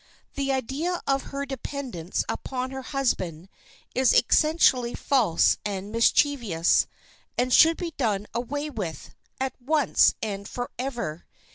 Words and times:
The 0.33 0.51
idea 0.51 0.99
of 1.05 1.25
her 1.29 1.45
dependence 1.45 2.25
upon 2.27 2.71
her 2.71 2.81
husband 2.81 3.49
is 3.93 4.13
essentially 4.15 4.95
false 4.95 5.57
and 5.63 5.91
mischievous, 5.91 6.87
and 7.37 7.53
should 7.53 7.77
be 7.77 7.91
done 7.91 8.25
away 8.33 8.71
with, 8.71 9.13
at 9.39 9.53
once 9.61 10.15
and 10.19 10.47
forever. 10.47 11.27